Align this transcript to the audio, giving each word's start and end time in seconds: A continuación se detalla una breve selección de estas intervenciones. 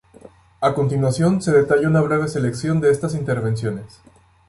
A 0.61 0.73
continuación 0.73 1.43
se 1.43 1.51
detalla 1.51 1.87
una 1.87 2.01
breve 2.01 2.27
selección 2.27 2.81
de 2.81 2.89
estas 2.89 3.13
intervenciones. 3.13 4.01